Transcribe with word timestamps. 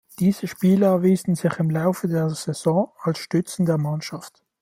Diese 0.17 0.47
Spieler 0.47 0.87
erwiesen 0.87 1.35
sich 1.35 1.53
im 1.59 1.69
Laufe 1.69 2.07
der 2.07 2.27
Saison 2.31 2.91
als 3.03 3.19
Stützen 3.19 3.67
der 3.67 3.77
Mannschaft. 3.77 4.43